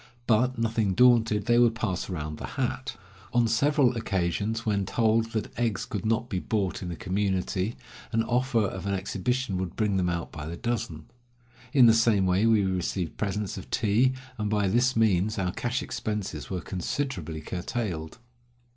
But, 0.25 0.57
nothing 0.57 0.95
daunted, 0.95 1.45
they 1.45 1.59
would 1.59 1.75
pass 1.75 2.09
round 2.09 2.39
the 2.39 2.47
hat. 2.57 2.97
On 3.33 3.47
several 3.47 3.95
occasions, 3.95 4.65
when 4.65 4.83
told 4.83 5.25
that 5.33 5.55
eggs 5.59 5.85
could 5.85 6.07
not 6.07 6.27
be 6.27 6.39
bought 6.39 6.81
in 6.81 6.89
the 6.89 6.95
community, 6.95 7.75
an 8.11 8.23
offer 8.23 8.61
177 8.61 8.75
of 8.79 8.85
an 8.91 8.99
exhibition 8.99 9.57
would 9.59 9.75
bring 9.75 9.97
them 9.97 10.09
out 10.09 10.31
by 10.31 10.47
the 10.47 10.57
dozen. 10.57 11.05
In 11.71 11.85
the 11.85 11.93
same 11.93 12.25
way 12.25 12.47
we 12.47 12.63
received 12.65 13.17
presents 13.17 13.59
of 13.59 13.69
tea, 13.69 14.13
and 14.39 14.49
by 14.49 14.67
this 14.67 14.95
means 14.95 15.37
our 15.37 15.51
cash 15.51 15.83
expenses 15.83 16.49
were 16.49 16.61
considerably 16.61 17.39
curtailed. 17.41 18.17